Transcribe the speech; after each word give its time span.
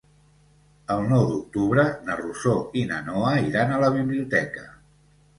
El 0.93 1.01
nou 1.09 1.25
d'octubre 1.31 1.83
na 2.07 2.15
Rosó 2.21 2.53
i 2.81 2.85
na 2.91 2.97
Noa 3.09 3.33
iran 3.49 3.75
a 3.75 3.83
la 3.85 3.91
biblioteca. 3.99 4.65